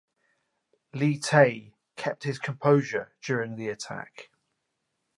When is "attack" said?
3.69-4.31